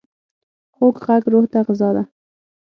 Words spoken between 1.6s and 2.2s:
غذا ده.